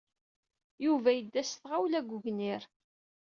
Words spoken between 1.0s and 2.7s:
yedda s tɣawla deg ugnir.